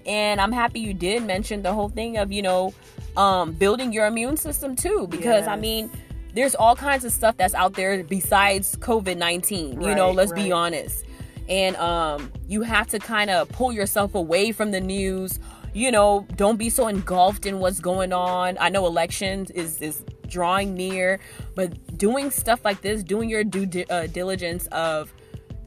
And 0.06 0.40
I'm 0.40 0.52
happy 0.52 0.80
you 0.80 0.94
did 0.94 1.24
mention 1.24 1.62
the 1.62 1.72
whole 1.72 1.88
thing 1.88 2.16
of, 2.16 2.30
you 2.32 2.42
know, 2.42 2.72
um, 3.16 3.52
building 3.52 3.92
your 3.92 4.06
immune 4.06 4.36
system 4.36 4.76
too. 4.76 5.06
Because 5.10 5.46
I 5.46 5.56
mean, 5.56 5.90
there's 6.34 6.54
all 6.54 6.76
kinds 6.76 7.04
of 7.04 7.12
stuff 7.12 7.36
that's 7.36 7.54
out 7.54 7.74
there 7.74 8.02
besides 8.04 8.76
COVID 8.76 9.16
19. 9.16 9.80
You 9.80 9.94
know, 9.94 10.10
let's 10.10 10.32
be 10.32 10.52
honest. 10.52 11.04
And 11.48 11.76
um, 11.76 12.32
you 12.48 12.62
have 12.62 12.88
to 12.88 12.98
kind 12.98 13.30
of 13.30 13.48
pull 13.50 13.72
yourself 13.72 14.14
away 14.14 14.52
from 14.52 14.70
the 14.70 14.80
news. 14.80 15.38
You 15.74 15.90
know, 15.90 16.26
don't 16.36 16.56
be 16.56 16.70
so 16.70 16.88
engulfed 16.88 17.44
in 17.46 17.58
what's 17.60 17.80
going 17.80 18.12
on. 18.12 18.56
I 18.60 18.68
know 18.68 18.86
elections 18.86 19.50
is 19.50 19.80
is 19.82 20.04
drawing 20.26 20.74
near, 20.74 21.20
but 21.54 21.96
doing 21.98 22.30
stuff 22.30 22.64
like 22.64 22.80
this, 22.82 23.02
doing 23.04 23.28
your 23.28 23.44
due 23.44 23.66
di- 23.66 23.84
uh, 23.86 24.06
diligence 24.08 24.66
of 24.68 25.12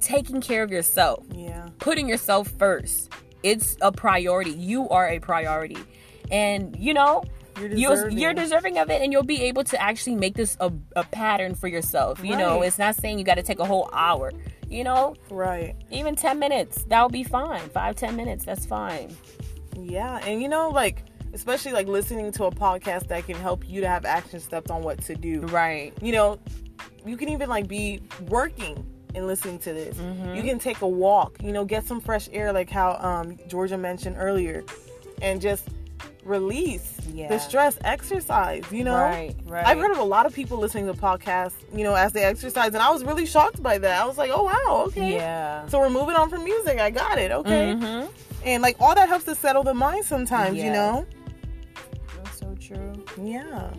taking 0.02 0.42
care 0.42 0.64
of 0.64 0.72
yourself, 0.72 1.26
Yeah. 1.34 1.70
putting 1.80 2.08
yourself 2.10 2.48
first. 2.50 3.10
It's 3.44 3.78
a 3.82 3.92
priority. 3.92 4.52
You 4.52 4.90
are 4.90 5.08
a 5.10 5.20
priority. 5.20 5.78
And 6.32 6.76
you 6.78 6.94
know, 6.94 7.24
You're 7.60 7.70
deserving. 7.70 8.18
you're 8.20 8.34
deserving 8.34 8.78
of 8.78 8.90
it 8.90 9.02
and 9.02 9.12
you'll 9.12 9.24
be 9.24 9.44
able 9.44 9.64
to 9.66 9.82
actually 9.82 10.16
make 10.16 10.36
this 10.36 10.56
a, 10.60 10.72
a 10.96 11.04
pattern 11.04 11.56
for 11.56 11.68
yourself. 11.68 12.24
You 12.24 12.36
know, 12.38 12.62
it's 12.62 12.78
not 12.78 12.96
saying 12.96 13.18
you 13.20 13.26
got 13.26 13.36
to 13.36 13.44
take 13.44 13.60
a 13.60 13.66
whole 13.66 13.90
hour. 13.94 14.32
You 14.70 14.84
know, 14.84 15.16
Right. 15.32 15.76
even 15.90 16.16
10 16.16 16.38
minutes, 16.38 16.84
that'll 16.84 17.10
be 17.10 17.24
fine. 17.24 17.68
Five, 17.70 17.96
10 17.96 18.16
minutes, 18.16 18.46
that's 18.46 18.66
fine. 18.68 19.16
Yeah, 19.76 20.20
and 20.26 20.42
you 20.42 20.48
know, 20.50 20.70
like 20.70 21.06
especially 21.34 21.72
like 21.72 21.88
listening 21.88 22.32
to 22.34 22.44
a 22.46 22.52
podcast 22.52 23.08
that 23.08 23.26
can 23.26 23.36
help 23.36 23.68
you 23.68 23.82
to 23.82 23.88
have 23.88 24.04
action 24.06 24.40
steps 24.40 24.70
on 24.70 24.84
what 24.84 25.02
to 25.06 25.16
do. 25.16 25.42
Right. 25.42 25.94
You 26.02 26.12
know, 26.12 26.40
you 27.06 27.18
can 27.18 27.30
even 27.30 27.50
like 27.50 27.68
be 27.68 28.02
working 28.28 28.86
and 29.16 29.26
listening 29.28 29.60
to 29.60 29.74
this. 29.74 29.98
Mm-hmm. 29.98 30.36
You 30.36 30.44
can 30.44 30.60
take 30.60 30.82
a 30.82 30.88
walk. 30.88 31.38
You 31.42 31.52
know, 31.52 31.66
get 31.66 31.86
some 31.86 32.00
fresh 32.00 32.30
air, 32.32 32.52
like 32.54 32.70
how 32.70 32.94
um, 33.00 33.38
Georgia 33.48 33.78
mentioned 33.78 34.16
earlier, 34.20 34.64
and 35.22 35.42
just 35.42 35.68
release 36.24 36.94
Yeah. 37.14 37.28
the 37.30 37.40
stress. 37.40 37.78
Exercise. 37.84 38.64
You 38.72 38.84
know. 38.84 38.96
Right, 38.96 39.36
right. 39.46 39.66
I've 39.66 39.78
heard 39.80 39.92
of 39.92 39.98
a 39.98 40.04
lot 40.04 40.26
of 40.26 40.34
people 40.34 40.58
listening 40.58 40.86
to 40.88 40.94
podcasts, 40.94 41.54
you 41.74 41.84
know, 41.84 41.96
as 41.96 42.14
they 42.14 42.24
exercise, 42.24 42.68
and 42.74 42.78
I 42.78 42.92
was 42.92 43.04
really 43.04 43.26
shocked 43.26 43.62
by 43.64 43.78
that. 43.80 44.02
I 44.02 44.06
was 44.06 44.18
like, 44.18 44.32
"Oh 44.34 44.44
wow, 44.44 44.84
okay." 44.88 45.14
Yeah. 45.14 45.66
So 45.68 45.80
we're 45.80 45.90
moving 45.90 46.16
on 46.16 46.30
from 46.30 46.44
music. 46.44 46.80
I 46.80 46.90
got 46.92 47.18
it. 47.18 47.32
Okay. 47.32 47.74
Mhm. 47.74 48.10
And 48.46 48.62
like 48.64 48.78
all 48.80 48.96
that 48.96 49.10
helps 49.10 49.26
to 49.26 49.36
settle 49.36 49.64
the 49.64 49.74
mind 49.74 50.06
sometimes, 50.06 50.58
you 50.58 50.72
know? 50.72 51.06
That's 52.24 52.40
so 52.40 52.56
true. 52.60 53.04
Yeah. 53.22 53.72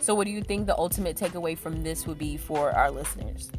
So, 0.00 0.14
what 0.14 0.24
do 0.24 0.30
you 0.32 0.42
think 0.42 0.66
the 0.66 0.76
ultimate 0.76 1.16
takeaway 1.16 1.56
from 1.58 1.82
this 1.82 2.06
would 2.06 2.18
be 2.18 2.36
for 2.36 2.70
our 2.72 2.90
listeners? 2.90 3.50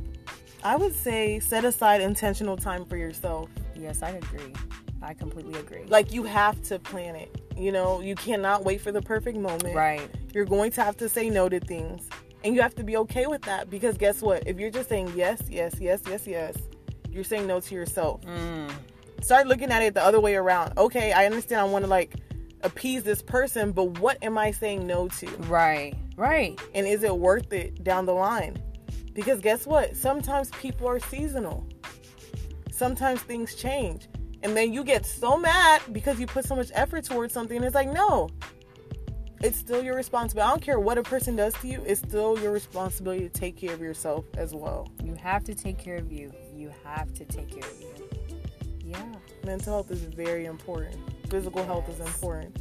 I 0.64 0.76
would 0.76 0.96
say 0.96 1.40
set 1.40 1.66
aside 1.66 2.02
intentional 2.02 2.58
time 2.58 2.86
for 2.86 2.98
yourself. 2.98 3.50
Yes, 3.76 4.02
I 4.02 4.12
agree. 4.12 4.54
I 5.02 5.14
completely 5.14 5.60
agree. 5.60 5.84
Like 5.88 6.14
you 6.14 6.24
have 6.24 6.62
to 6.64 6.80
plan 6.80 7.16
it. 7.16 7.42
You 7.58 7.72
know, 7.72 8.00
you 8.02 8.16
cannot 8.16 8.64
wait 8.64 8.82
for 8.82 8.92
the 8.92 9.02
perfect 9.02 9.38
moment. 9.38 9.76
right. 9.76 10.10
You're 10.34 10.46
going 10.46 10.72
to 10.72 10.84
have 10.84 10.98
to 10.98 11.10
say 11.10 11.30
no 11.30 11.48
to 11.50 11.60
things. 11.60 12.08
And 12.44 12.56
you 12.56 12.62
have 12.62 12.76
to 12.76 12.84
be 12.84 12.98
okay 12.98 13.28
with 13.28 13.44
that 13.44 13.70
because 13.70 13.98
guess 13.98 14.22
what? 14.22 14.48
If 14.48 14.60
you're 14.60 14.72
just 14.72 14.90
saying 14.90 15.14
yes, 15.16 15.42
yes, 15.50 15.76
yes, 15.80 16.02
yes, 16.08 16.26
yes, 16.28 16.58
you're 17.10 17.24
saying 17.24 17.46
no 17.48 17.60
to 17.60 17.76
yourself. 17.76 18.22
Mm. 18.22 18.72
Start 19.22 19.48
looking 19.48 19.72
at 19.72 19.82
it 19.82 19.94
the 19.94 20.04
other 20.04 20.20
way 20.20 20.36
around. 20.36 20.78
Okay, 20.78 21.12
I 21.14 21.26
understand 21.26 21.62
I 21.62 21.66
want 21.66 21.86
to 21.86 21.90
like 21.90 22.16
appease 22.62 23.04
this 23.04 23.22
person, 23.22 23.72
but 23.72 24.00
what 24.00 24.18
am 24.22 24.38
I 24.38 24.52
saying 24.52 24.88
no 24.88 25.08
to? 25.10 25.28
Right. 25.48 25.96
Right. 26.16 26.60
and 26.76 26.86
is 26.88 27.04
it 27.04 27.16
worth 27.18 27.52
it 27.54 27.84
down 27.84 28.06
the 28.06 28.14
line? 28.14 28.62
Because 29.14 29.40
guess 29.40 29.66
what? 29.66 29.96
Sometimes 29.96 30.50
people 30.52 30.88
are 30.88 31.00
seasonal. 31.00 31.68
Sometimes 32.72 33.22
things 33.22 33.56
change. 33.56 34.08
And 34.42 34.58
then 34.58 34.74
you 34.74 34.84
get 34.84 35.06
so 35.06 35.38
mad 35.38 35.82
because 35.92 36.20
you 36.20 36.28
put 36.28 36.46
so 36.46 36.56
much 36.56 36.70
effort 36.74 37.06
towards 37.06 37.34
something. 37.34 37.58
And 37.58 37.66
it's 37.66 37.76
like, 37.76 37.92
no, 37.92 38.30
it's 39.44 39.58
still 39.58 39.84
your 39.84 39.96
responsibility. 39.96 40.48
I 40.48 40.52
don't 40.52 40.62
care 40.62 40.80
what 40.80 40.98
a 40.98 41.04
person 41.04 41.36
does 41.36 41.54
to 41.56 41.68
you, 41.68 41.84
it's 41.86 42.02
still 42.02 42.40
your 42.40 42.52
responsibility 42.52 43.28
to 43.28 43.30
take 43.30 43.58
care 43.58 43.74
of 43.74 43.82
yourself 43.82 44.26
as 44.38 44.54
well. 44.54 44.90
You 45.04 45.16
have 45.16 45.44
to 45.46 45.54
take 45.54 45.78
care 45.78 45.98
of 45.98 46.12
you. 46.12 46.32
You 46.56 46.72
have 46.84 47.14
to 47.14 47.26
take 47.26 47.50
care 47.50 47.70
of 47.70 47.82
you. 47.82 48.10
Yeah. 48.80 49.04
Mental 49.46 49.74
health 49.74 49.92
is 49.92 50.02
very 50.02 50.46
important, 50.46 50.96
physical 51.30 51.66
health 51.66 51.90
is 51.90 52.00
important. 52.00 52.58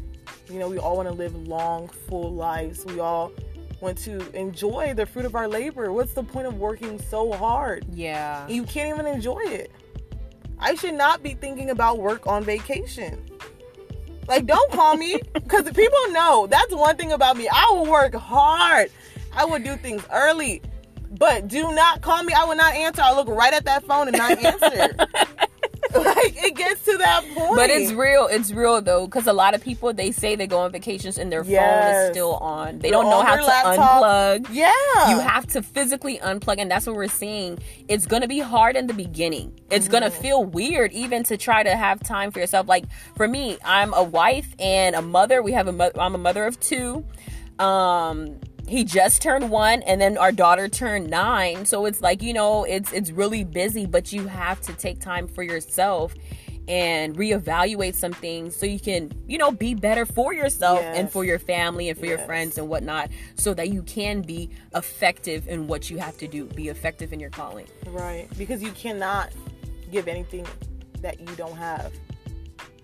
You 0.50 0.58
know, 0.58 0.68
we 0.68 0.78
all 0.78 0.96
want 0.96 1.08
to 1.08 1.14
live 1.14 1.34
long, 1.46 1.88
full 1.88 2.34
lives. 2.34 2.84
We 2.84 2.98
all 2.98 3.32
want 3.82 3.98
to 3.98 4.34
enjoy 4.38 4.94
the 4.94 5.04
fruit 5.04 5.24
of 5.24 5.34
our 5.34 5.48
labor. 5.48 5.92
What's 5.92 6.14
the 6.14 6.22
point 6.22 6.46
of 6.46 6.58
working 6.58 7.00
so 7.00 7.32
hard? 7.32 7.84
Yeah. 7.92 8.46
you 8.48 8.62
can't 8.62 8.94
even 8.94 9.12
enjoy 9.12 9.40
it. 9.40 9.72
I 10.58 10.76
should 10.76 10.94
not 10.94 11.22
be 11.22 11.34
thinking 11.34 11.70
about 11.70 11.98
work 11.98 12.26
on 12.26 12.44
vacation. 12.44 13.20
Like, 14.28 14.46
don't 14.46 14.70
call 14.70 14.96
me 14.96 15.20
because 15.34 15.64
people 15.72 15.98
know 16.10 16.46
that's 16.48 16.72
one 16.72 16.96
thing 16.96 17.10
about 17.10 17.36
me. 17.36 17.48
I 17.52 17.70
will 17.72 17.86
work 17.86 18.14
hard. 18.14 18.90
I 19.32 19.44
will 19.44 19.58
do 19.58 19.74
things 19.76 20.02
early, 20.12 20.62
but 21.18 21.48
do 21.48 21.74
not 21.74 22.02
call 22.02 22.22
me. 22.22 22.32
I 22.32 22.44
will 22.44 22.54
not 22.54 22.74
answer. 22.74 23.02
I'll 23.02 23.16
look 23.16 23.28
right 23.28 23.52
at 23.52 23.64
that 23.64 23.84
phone 23.84 24.06
and 24.06 24.16
not 24.16 24.44
answer. 24.44 24.94
like, 26.24 26.44
it 26.44 26.54
gets 26.56 26.84
to 26.84 26.96
that 26.98 27.24
point. 27.34 27.56
But 27.56 27.70
it's 27.70 27.92
real. 27.92 28.26
It's 28.26 28.52
real 28.52 28.80
though, 28.82 29.06
because 29.06 29.26
a 29.26 29.32
lot 29.32 29.54
of 29.54 29.62
people 29.62 29.92
they 29.92 30.10
say 30.12 30.36
they 30.36 30.46
go 30.46 30.58
on 30.60 30.72
vacations 30.72 31.18
and 31.18 31.30
their 31.32 31.44
phone 31.44 31.52
is 31.54 32.10
still 32.10 32.34
on. 32.36 32.78
They 32.78 32.90
They're 32.90 32.92
don't 32.92 33.06
know 33.10 33.18
on 33.20 33.26
how 33.26 33.36
to 33.36 33.44
laptop. 33.44 34.02
unplug. 34.02 34.46
yeah. 34.52 34.72
You 35.10 35.20
have 35.20 35.46
to 35.48 35.62
physically 35.62 36.18
unplug, 36.18 36.56
and 36.58 36.70
that's 36.70 36.86
what 36.86 36.96
we're 36.96 37.08
seeing. 37.08 37.58
It's 37.88 38.06
gonna 38.06 38.28
be 38.28 38.38
hard 38.40 38.76
in 38.76 38.86
the 38.86 38.94
beginning. 38.94 39.58
It's 39.70 39.88
gonna 39.88 40.10
Mm. 40.10 40.22
feel 40.22 40.44
weird 40.44 40.92
even 40.92 41.22
to 41.24 41.36
try 41.36 41.62
to 41.62 41.74
have 41.76 42.00
time 42.02 42.30
for 42.30 42.40
yourself. 42.40 42.68
Like 42.68 42.84
for 43.16 43.26
me, 43.28 43.58
I'm 43.64 43.92
a 43.94 44.02
wife 44.02 44.54
and 44.58 44.94
a 44.96 45.02
mother. 45.02 45.42
We 45.42 45.52
have 45.52 45.68
a 45.68 45.72
mo- 45.72 45.90
I'm 45.98 46.14
a 46.14 46.18
mother 46.18 46.44
of 46.44 46.58
two. 46.60 47.04
Um, 47.58 48.38
he 48.72 48.84
just 48.84 49.20
turned 49.20 49.50
one, 49.50 49.82
and 49.82 50.00
then 50.00 50.16
our 50.16 50.32
daughter 50.32 50.66
turned 50.66 51.10
nine. 51.10 51.66
So 51.66 51.84
it's 51.84 52.00
like 52.00 52.22
you 52.22 52.32
know, 52.32 52.64
it's 52.64 52.90
it's 52.92 53.10
really 53.10 53.44
busy, 53.44 53.84
but 53.84 54.12
you 54.12 54.26
have 54.26 54.62
to 54.62 54.72
take 54.72 54.98
time 54.98 55.28
for 55.28 55.42
yourself 55.42 56.14
and 56.68 57.14
reevaluate 57.16 57.94
some 57.94 58.12
things 58.12 58.56
so 58.56 58.64
you 58.64 58.78
can 58.78 59.10
you 59.26 59.36
know 59.36 59.50
be 59.50 59.74
better 59.74 60.06
for 60.06 60.32
yourself 60.32 60.80
and 60.80 61.10
for 61.10 61.24
your 61.24 61.38
family 61.38 61.88
and 61.88 61.98
for 61.98 62.06
your 62.06 62.18
friends 62.18 62.56
and 62.56 62.68
whatnot 62.68 63.10
so 63.34 63.52
that 63.52 63.70
you 63.70 63.82
can 63.82 64.22
be 64.22 64.48
effective 64.76 65.48
in 65.48 65.66
what 65.66 65.90
you 65.90 65.98
have 65.98 66.16
to 66.16 66.28
do 66.28 66.44
be 66.44 66.68
effective 66.68 67.12
in 67.12 67.18
your 67.18 67.30
calling 67.30 67.66
Right. 67.88 68.28
Because 68.38 68.62
you 68.62 68.70
cannot 68.70 69.32
give 69.90 70.06
anything 70.06 70.46
that 71.00 71.18
you 71.20 71.34
don't 71.34 71.56
have. 71.56 71.92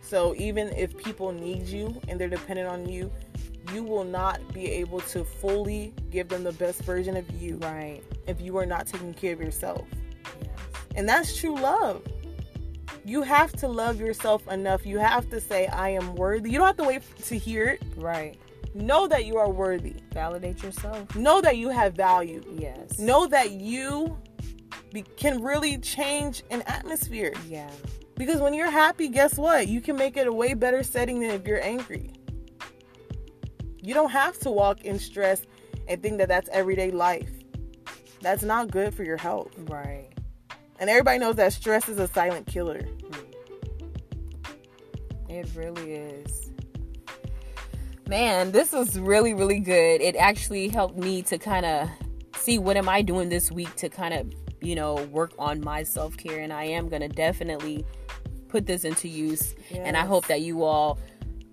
So 0.02 0.34
even 0.36 0.68
if 0.68 0.96
people 0.96 1.32
need 1.32 1.66
you 1.66 2.00
and 2.08 2.20
they're 2.20 2.28
dependent 2.28 2.68
on 2.68 2.88
you, 2.88 3.12
you 3.72 3.82
will 3.82 4.04
not 4.04 4.40
be 4.52 4.66
able 4.66 5.00
to 5.00 5.24
fully 5.24 5.92
give 6.10 6.28
them 6.28 6.44
the 6.44 6.52
best 6.52 6.82
version 6.82 7.16
of 7.16 7.28
you 7.40 7.56
right 7.58 8.02
if 8.26 8.40
you 8.40 8.56
are 8.58 8.66
not 8.66 8.86
taking 8.86 9.14
care 9.14 9.32
of 9.34 9.40
yourself. 9.40 9.86
And 10.94 11.08
that's 11.08 11.36
true 11.36 11.54
love. 11.56 12.02
You 13.04 13.22
have 13.22 13.52
to 13.52 13.68
love 13.68 13.98
yourself 14.00 14.46
enough. 14.48 14.84
You 14.84 14.98
have 14.98 15.30
to 15.30 15.40
say, 15.40 15.66
I 15.68 15.90
am 15.90 16.14
worthy. 16.14 16.50
You 16.50 16.58
don't 16.58 16.66
have 16.66 16.76
to 16.78 16.84
wait 16.84 17.02
to 17.26 17.38
hear 17.38 17.66
it. 17.68 17.82
right 17.96 18.38
Know 18.74 19.06
that 19.08 19.24
you 19.24 19.38
are 19.38 19.48
worthy. 19.50 19.94
validate 20.12 20.62
yourself 20.62 21.14
Know 21.16 21.40
that 21.40 21.56
you 21.56 21.68
have 21.70 21.94
value. 21.94 22.42
yes 22.58 22.98
Know 22.98 23.26
that 23.26 23.52
you 23.52 24.16
be- 24.92 25.02
can 25.16 25.42
really 25.42 25.78
change 25.78 26.42
an 26.50 26.62
atmosphere. 26.66 27.32
yeah 27.48 27.70
Because 28.16 28.40
when 28.40 28.52
you're 28.52 28.70
happy, 28.70 29.08
guess 29.08 29.36
what? 29.38 29.68
You 29.68 29.80
can 29.80 29.96
make 29.96 30.16
it 30.16 30.26
a 30.26 30.32
way 30.32 30.52
better 30.54 30.82
setting 30.82 31.20
than 31.20 31.30
if 31.30 31.46
you're 31.46 31.62
angry. 31.64 32.10
You 33.88 33.94
don't 33.94 34.10
have 34.10 34.38
to 34.40 34.50
walk 34.50 34.82
in 34.82 34.98
stress 34.98 35.40
and 35.88 36.02
think 36.02 36.18
that 36.18 36.28
that's 36.28 36.50
everyday 36.50 36.90
life. 36.90 37.30
That's 38.20 38.42
not 38.42 38.70
good 38.70 38.94
for 38.94 39.02
your 39.02 39.16
health. 39.16 39.50
right 39.60 40.10
And 40.78 40.90
everybody 40.90 41.18
knows 41.18 41.36
that 41.36 41.54
stress 41.54 41.88
is 41.88 41.98
a 41.98 42.06
silent 42.06 42.46
killer. 42.46 42.82
Hmm. 42.82 43.14
it 45.30 45.48
really 45.54 45.94
is 45.94 46.50
man 48.06 48.52
this 48.52 48.72
was 48.72 48.98
really 48.98 49.32
really 49.32 49.60
good 49.60 50.02
it 50.02 50.16
actually 50.16 50.68
helped 50.68 50.98
me 50.98 51.22
to 51.22 51.38
kind 51.38 51.64
of 51.64 51.88
see 52.36 52.58
what 52.58 52.76
am 52.76 52.90
i 52.90 53.00
doing 53.00 53.30
this 53.30 53.50
week 53.50 53.74
to 53.76 53.88
kind 53.88 54.12
of 54.12 54.30
you 54.60 54.74
know 54.74 54.96
work 55.06 55.32
on 55.38 55.62
my 55.62 55.82
self-care 55.82 56.40
and 56.40 56.52
i 56.52 56.64
am 56.64 56.88
gonna 56.88 57.08
definitely 57.08 57.84
put 58.48 58.66
this 58.66 58.84
into 58.84 59.08
use 59.08 59.54
and 59.72 59.96
i 59.96 60.04
hope 60.06 60.26
that 60.26 60.40
you 60.40 60.62
all 60.62 60.98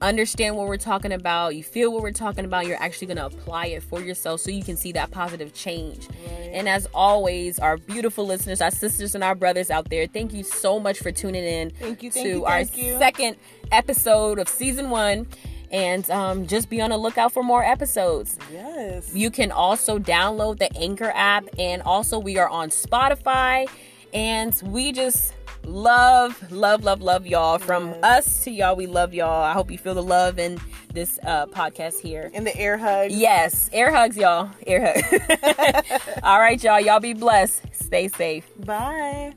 understand 0.01 0.55
what 0.55 0.67
we're 0.67 0.77
talking 0.77 1.11
about 1.13 1.55
you 1.55 1.63
feel 1.63 1.91
what 1.91 2.01
we're 2.03 2.11
talking 2.11 2.43
about 2.45 2.67
you're 2.67 2.81
actually 2.81 3.07
going 3.07 3.17
to 3.17 3.25
apply 3.25 3.67
it 3.67 3.81
for 3.81 4.01
yourself 4.01 4.41
so 4.41 4.51
you 4.51 4.63
can 4.63 4.75
see 4.75 4.91
that 4.91 5.09
positive 5.09 5.53
change 5.53 6.07
and 6.51 6.67
as 6.67 6.85
always 6.93 7.59
our 7.59 7.77
beautiful 7.77 8.25
listeners 8.25 8.61
our 8.61 8.71
sisters 8.71 9.15
and 9.15 9.23
our 9.23 9.35
brothers 9.35 9.71
out 9.71 9.89
there 9.89 10.05
thank 10.07 10.33
you 10.33 10.43
so 10.43 10.79
much 10.79 10.99
for 10.99 11.11
tuning 11.11 11.43
in 11.43 11.69
Thank 11.71 12.03
you, 12.03 12.09
to 12.09 12.13
thank 12.13 12.27
you, 12.27 12.45
our 12.45 12.61
you. 12.61 12.97
second 12.99 13.37
episode 13.71 14.37
of 14.37 14.49
season 14.49 14.89
one 14.89 15.27
and 15.71 16.09
um, 16.11 16.45
just 16.45 16.69
be 16.69 16.81
on 16.81 16.91
the 16.91 16.97
lookout 16.97 17.31
for 17.31 17.41
more 17.41 17.63
episodes 17.63 18.37
Yes. 18.51 19.15
you 19.15 19.31
can 19.31 19.51
also 19.51 19.97
download 19.97 20.59
the 20.59 20.71
Anchor 20.77 21.11
app, 21.15 21.45
and 21.57 21.81
also 21.81 22.19
we 22.19 22.37
are 22.37 22.47
on 22.47 22.69
Spotify. 22.69 23.67
And 24.13 24.53
we 24.63 24.93
just 24.93 25.33
love, 25.65 26.51
love, 26.51 26.83
love, 26.83 27.01
love 27.01 27.25
y'all. 27.27 27.57
From 27.57 27.89
Yes. 27.89 28.03
us 28.03 28.43
to 28.45 28.51
y'all, 28.51 28.75
we 28.75 28.87
love 28.87 29.13
y'all. 29.13 29.43
I 29.43 29.53
hope 29.53 29.69
you 29.71 29.77
feel 29.77 29.93
the 29.95 30.03
love 30.03 30.39
in 30.39 30.59
this 30.93 31.19
uh, 31.25 31.45
podcast 31.47 31.99
here. 31.99 32.31
And 32.33 32.45
the 32.47 32.55
air 32.57 32.77
hug. 32.77 33.11
Yes, 33.11 33.69
air 33.73 33.91
hugs, 33.91 34.15
y'all. 34.17 34.49
Air 34.65 34.93
hugs. 34.95 35.99
All 36.23 36.39
right, 36.39 36.61
y'all. 36.63 36.79
Y'all 36.79 36.99
be 36.99 37.13
blessed. 37.13 37.63
Stay 37.73 38.07
safe. 38.07 38.49
Bye. 38.65 39.33